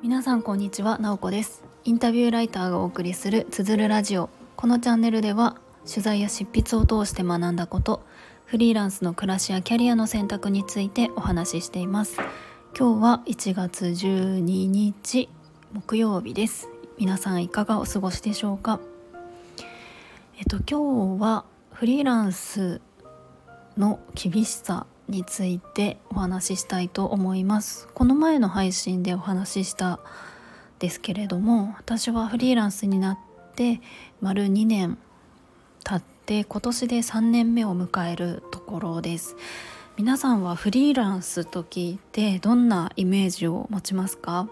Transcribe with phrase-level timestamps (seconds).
[0.00, 1.64] 皆さんこんにちは、なおこです。
[1.82, 4.30] インタビューライターがお送りするつづるラジオ。
[4.54, 5.56] このチャンネルでは
[5.88, 8.04] 取材や執筆を通して学んだこと
[8.44, 12.18] フリーランスの暮らしやキャリアの選択についてお話ししています。
[12.78, 15.28] 今日は1月12日
[15.72, 16.68] 木曜日です。
[16.96, 18.78] 皆さんいかがお過ごしでしょうか？
[20.38, 22.80] えっと今日はフリーランス
[23.76, 27.88] の厳しさについてお話ししたいと思います。
[27.94, 30.00] この前の配信でお話しした
[30.78, 33.18] ですけれども私はフリーランスになっ
[33.54, 33.80] て
[34.20, 34.96] 丸2年
[35.84, 39.36] 経って今年で3年目を迎えるところです。
[39.96, 44.48] 皆さんはフリーランスと聞いてどんなイメージを持ちますか？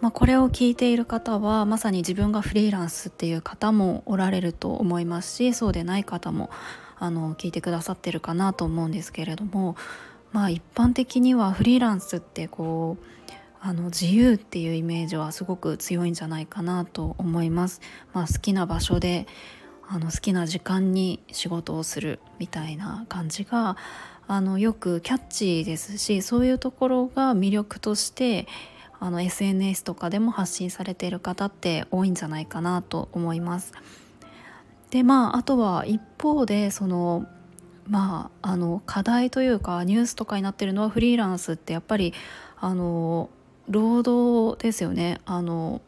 [0.00, 6.50] まあ、これを聞いている方はまさに自分がフリーランスっていう方もおられると思いますしそうでない方も
[6.98, 9.76] あの聞いてくださってるかなと思うんですけれども
[10.32, 13.04] まあ一般的にはフリーランスってこう
[13.62, 17.82] あの自由っていうイメージはすごく強いんじゃないかなと思います。
[18.14, 19.26] まあ、好きな場所で
[19.86, 23.76] あの好きな時間に仕事をするみたいな感じが
[24.28, 28.46] あのよくキャッチーですしそういうところが魅力として
[29.00, 33.72] あの SNS とかでも発信されている方って多いんじゃないかなと思います。
[34.90, 37.26] でまああとは一方でその
[37.88, 42.12] まああの課題というかニュースとかになってるのはフリーランスってやっぱり
[42.60, 43.30] あの
[43.68, 45.20] 労働ですよね。
[45.24, 45.80] あの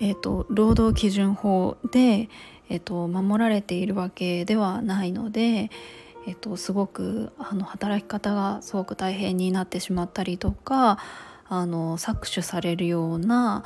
[0.00, 2.28] えーと、労働基準法で、
[2.68, 5.70] えーと、守られているわけではないので、
[6.26, 10.98] えーと、すごくあの働き方がすごく大変になってしまったりとか
[11.48, 13.64] あの搾取されるような、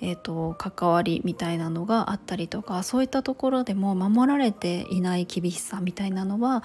[0.00, 6.62] えー、と関わりみたいなのがあったりとかそういったところでも守られていない厳しさみたいなのは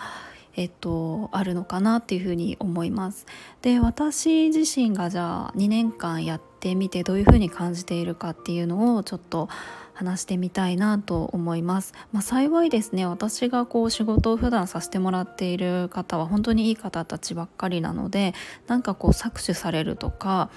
[0.56, 3.26] えっと、あるのかなっていうふうに思います。
[3.62, 9.50] で私自身がじゃあ2年間やってみてどういうふうに感じているかっていうのをちょっと
[9.94, 11.94] 話してみたいなと思います。
[12.14, 18.34] まあ、幸いですね私がこう仕事を普段させてもらっている方は本当にいい方たちばっかりなので
[18.68, 20.50] なんかこう搾取されるとか、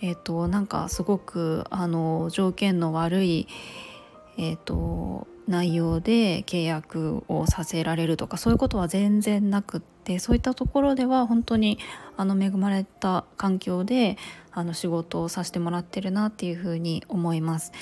[0.00, 3.48] えーと、なんかすごくあの条件の悪い、
[4.38, 11.78] えーと内容で契約をさせられるとかそういうことは全然なくってそういったところでは本当に
[12.16, 14.16] あの恵まれた環境で
[14.52, 17.72] あの仕事をさせてもらってるなっていうふうに思います。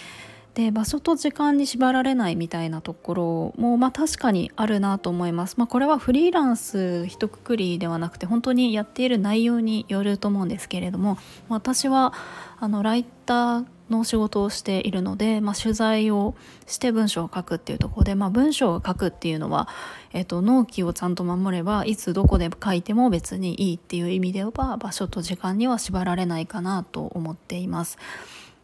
[0.55, 5.55] で場所と時間に縛られないみたいなところも、まあ、確かにあるなと思います。
[5.59, 11.19] まあ、これはフリーランス一括りではなくて本当にやっている内容によると思うんですけれども
[11.49, 12.13] 私は
[12.59, 16.35] あのライターの仕事をしているので、まあ、取材を
[16.67, 19.69] して文章を書くっていうところで、まあ、文章を書くっていうのは、
[20.13, 27.99] えっと、納期をちゃんと守ればいつどこで書いても別にいいっていう意味では場所と時間には縛られないかなと思っています。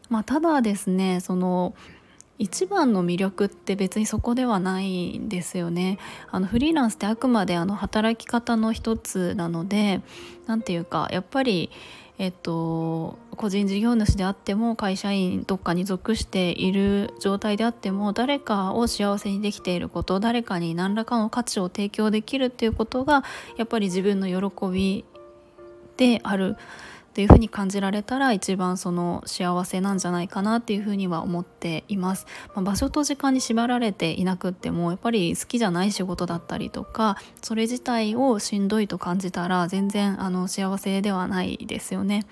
[0.09, 1.75] まあ、ただですねその
[2.39, 5.99] 一番の魅力って別にそこではないんですよね。
[6.31, 10.03] あのフリーランスってあくまであの働き方の一つなので
[10.47, 11.71] 何て言うかやっぱり
[12.19, 23.22] えっと、個人事業主であっても会社員どっかに属している状態であっても誰かを幸せにできていること誰かに何らかの価値を提供できるっていうことが
[23.59, 25.05] やっぱり自分の喜び
[25.99, 26.56] である
[27.16, 42.27] っていうふうに感じられたら一番その幸せなんじゃないかなっていうふうには思っています、まあ、場所と時間に縛られていなくってもやっぱり好きじゃない仕事だったりとかそれ自体をしんどいと感じたら全然あの幸せではないですよね。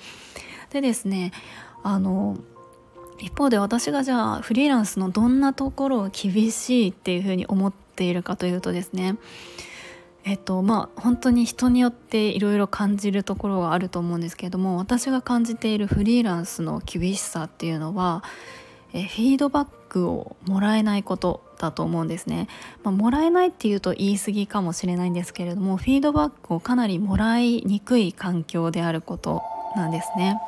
[0.69, 1.33] でですね
[1.83, 2.37] あの
[3.19, 9.17] 一方で私がじゃあフリーランスのどんなところを厳しいっていうふうに思っているかというとですね
[10.25, 18.25] えっとまあ本当に人によっていろいろ感じるところがあると思うんですけれども私が感じているフリーランスの厳しさっていうのは
[18.95, 22.49] えフィードバックをもらえないことだと思うんですね、
[22.83, 29.43] まあ、もらえないっていうと言い過ぎかもしれないんですけれどもフィードバックをかなりもらいにくい環境であること
[29.77, 30.41] なんですね。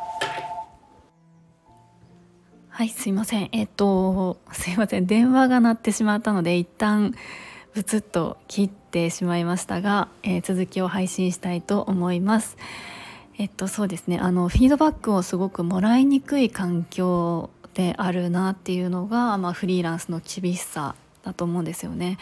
[2.69, 3.49] はいすいません。
[3.53, 5.07] えっとすいません。
[5.07, 7.15] 電話が鳴ってしまったので一旦
[7.73, 12.57] ブツッと切ってしまいましたが、えー、続きを配信したいと思います。
[13.39, 22.17] えっとそうですねあのフィードバックをすごくもらいにくい環境であるなっていうのが、まあ、フリーランスの厳しさだと思うんですよね。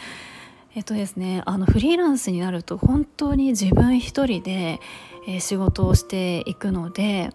[0.75, 4.81] えっとですねあのフリーランスになると本当に自分一人で、
[5.29, 7.31] えー、仕事をしていくので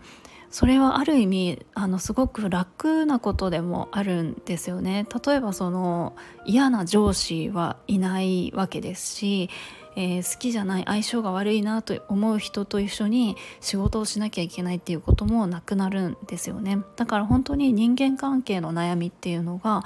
[0.51, 5.05] それはある意味あのすごく楽なことでもあるんですよね。
[5.25, 6.15] 例えばその
[6.45, 9.49] 嫌な上司はいないわけですし、
[9.95, 16.79] えー、好きじゃない相性が悪いなと思う人と一緒に仕事をしなきゃいけないっていうこともなくなるんですよね。
[16.95, 19.83] だから本当に人間関係の悩みっていうのが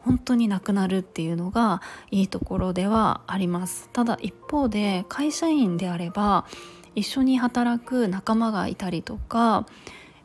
[0.00, 1.80] 本当になくなるっていうのが
[2.10, 3.88] いいところではあります。
[3.94, 6.44] ただ一方で会社員であれば
[6.94, 9.64] 一緒に働く仲間がいたりとか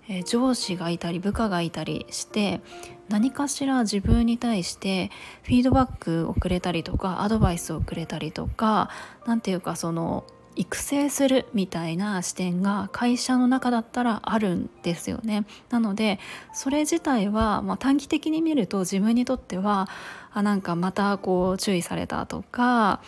[0.10, 2.62] え上司がいたり部下がいたりして
[3.10, 5.12] 何かしら自分に対して
[5.44, 8.90] フィードバックをくれたりとかアドバイスをくれたりとか
[9.26, 10.26] 何ていうかその
[10.58, 15.46] 育成するみたいな視点が会社の中だったらあるんですよね。
[15.70, 16.20] なので
[16.52, 19.88] それ自体は、まあ、短期的に見ると自分にとっては
[20.34, 23.02] あなんかまたこう注意されたとか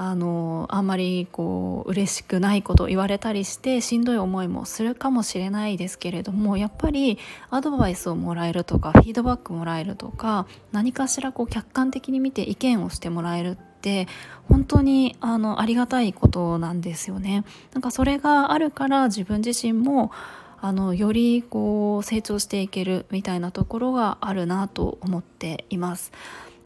[0.00, 7.18] あのあんまりこう嬉しくないことを言われたりしてしんどい思いもするかもしれないですけれどもやっぱり
[7.50, 14.06] アドバイスをもらえるとかフィードバックもらえるとか何かしらこう客観的に見て意見をしてもらえるって
[14.48, 17.42] 本当にあのありがたいことなんですよね。
[17.72, 20.12] なんかそれがあるから自分自身も
[20.60, 26.12] あのよりこう成長していけるみたいなところがあるなと思っています。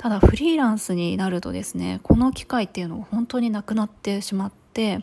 [0.03, 4.99] ただフリーランスになるとですねこの機会っていうのが本当になくなってしまって、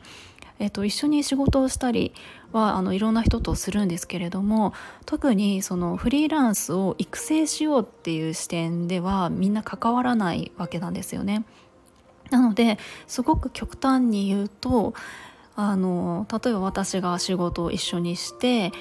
[0.59, 2.11] えっと、一緒に仕事をしたり
[2.51, 4.73] はあのいろんな人とするんですけれども
[5.05, 11.45] 特にそのフリーランスを育成しようっていう視点ではみんな関わらないわけなんですよね。
[12.29, 14.93] なのですごく極端に言うと
[15.55, 18.73] あの例えば私が仕事を一緒にして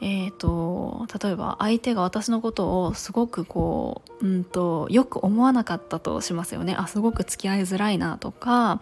[0.00, 8.80] えーと、例えば相手が私のことをすごくこう、うんと、よく思わなかったとしますよねあすごく付き合いづらいなとか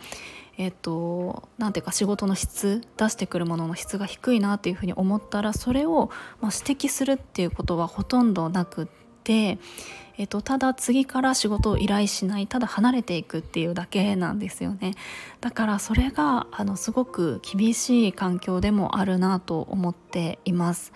[0.59, 6.11] えっ、ー、と何ていうか仕事の質出してくるものの質が低いなっていうふうに思ったらそれを、
[6.41, 9.06] ま、指摘するっていうことはほとんどなくって。
[9.34, 14.94] えっと、ただ次から仕事を依頼しないただ離れていくっていうだけなんですよね。
[15.40, 20.93] だからそれがあのすごく厳しい環境でもあるなと思っています。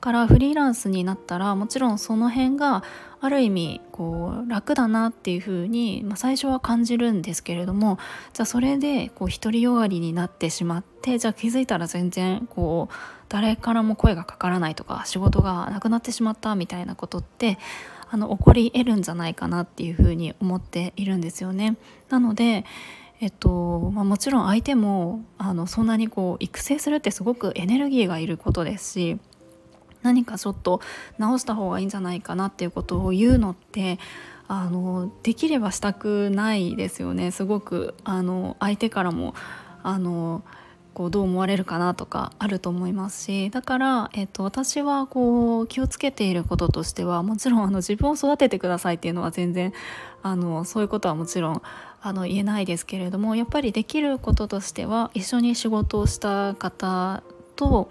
[0.00, 2.82] からフリーランスになったらもちろんその辺が
[3.20, 7.98] ある意味こう楽だなっていうふうに、まあ、最初は感じるんですけれども
[8.32, 12.94] じゃあそれでこう独りよがりになってしまってじゃあ気づいたら全然こう
[13.28, 17.58] 誰からも声がかからないとか仕事がなくなってしまったみたいなことって
[18.10, 21.76] あの起こり得るんじゃないかなっていうふうに思っているんですよね。
[22.08, 22.64] なので
[23.20, 29.18] えっとまあ、もちろん相手もあのそんなにこう育成するってすごくエネルギーがいることですし
[30.02, 30.80] 何かちょっと
[31.18, 33.98] 直した方がいいんじゃないかなっていうことを言うのって
[34.48, 37.30] あのできればしたくないですよね。
[37.30, 39.34] すごくあの相手からも
[39.82, 40.42] あの
[40.92, 43.50] こうどう思われるかなとかあると思いますし。
[43.50, 49.72] だから、えっと、私はこう気をつけていることとしてはもちろんあの自分を育ててくださいっていうのは全然
[50.22, 51.62] あのそういうことはもちろん
[52.02, 57.22] あの言えないですけれどもやっぱりできることとしては一緒に仕事をした方
[57.54, 57.88] と、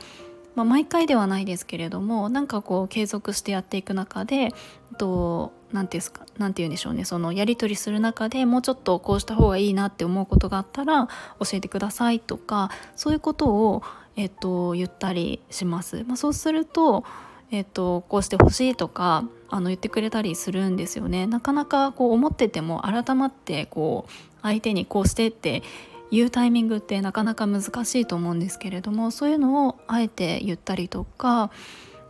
[0.55, 4.53] まあ、毎回ではないですけれどもなんかこう継続してやっていく中で
[4.97, 11.07] と何て言うんですか何て言うんでしょうねそのやり取りする中でもうちょっとこうした方がいいなって思うことがあったら
[11.39, 13.83] 教えてくださいとかそういうことを、
[14.15, 16.03] えっと、言ったりします。
[16.05, 17.03] まあ、そうすると
[17.51, 24.11] えっと、こうしてほしいとかあの言ってくれたりするんですよねなかなかこう思ってても改まってこう
[24.43, 25.63] 相手にこうしてって
[26.11, 27.67] 言うタイミングってなかなか難し
[27.99, 31.51] いと思うんですけれどもそういうのをあえて言ったりとか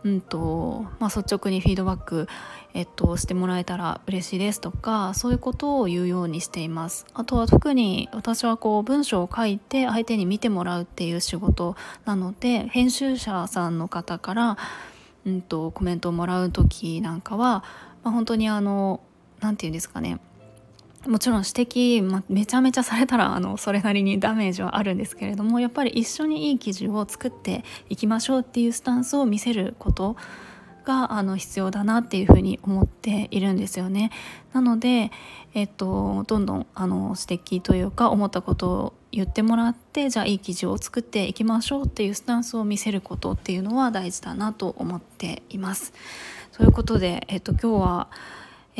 [0.02, 2.26] うんとまあ、率直にフィードバック、
[2.72, 7.06] えっと、してもらえたら嬉しいですとかそういうことを言うようにしています。
[7.12, 14.58] あとは特に私はこう文章を書いて相手に見てもらうっていう仕事なので編集者さんの方から、
[15.26, 17.62] うんと、コメントをもらう時なんかは、
[18.02, 19.00] まあ、本当にあの
[19.40, 20.18] 何て言うんですかね
[21.06, 30.16] もちろん指摘、ま、めちゃめちゃされたらあのそれなりにダメージはあるんですけれどもやっぱり一緒にいい記事を作っていきましょうっていうスタンスを見せること
[30.84, 34.10] があの必要だなっていうふうに思っているんですよね。
[34.52, 35.10] なので、
[35.54, 45.92] えっと、どんどんあの指摘というか思ったことを言ってもらってじゃあいい記事を作っていきましょうっていうスタンスを見せることっていうのは大事だなと思っています。
[46.52, 48.08] ということで、えっと、今日は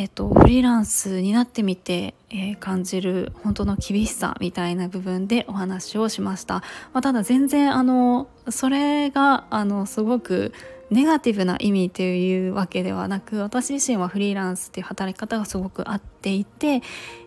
[0.00, 6.62] えっと、フリーランスになってみて、えー、感じる本当の厳しさみたいな部分でお話をしました、
[6.94, 10.54] まあ、ただ全然あのそれがあのすごく
[10.88, 16.80] ネガティブな意味というわけではなく私自身はフリーランスっていう働き方がすごく合っていて、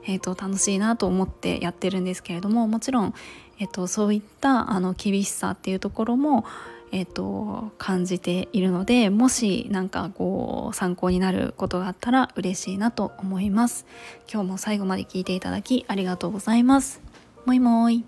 [0.07, 3.13] えーと、楽しいなと思ってやってるんですけれどももちろん、
[3.63, 6.43] えっとそういったあの厳しさっていうところも
[6.95, 13.87] えっと、感じているのでもし何かこう参考になることがあったら嬉しいなと思います。
[14.31, 17.01] 今日も最後まで聞いていただきありがとうございます。
[17.47, 18.05] もいもい。